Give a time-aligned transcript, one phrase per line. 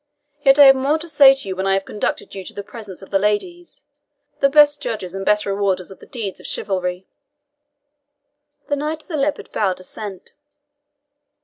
[0.41, 2.63] Yet I have more to say to you when I have conducted you to the
[2.63, 3.83] presence of the ladies,
[4.39, 7.05] the best judges and best rewarders of deeds of chivalry."
[8.67, 10.31] The Knight of the Leopard bowed assent.